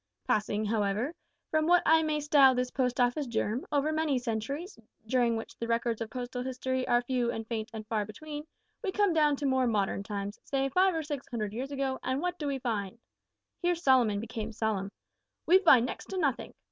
[0.25, 1.13] "Passing, however,
[1.51, 5.67] from what I may style this Post Office germ, over many centuries, during which the
[5.67, 8.47] records of postal history are few and faint and far between,
[8.83, 12.19] we come down to more modern times say five or six hundred years ago and
[12.19, 12.97] what do we find?"
[13.61, 14.91] (Here Solomon became solemn.)
[15.45, 16.55] "We find next to nothink!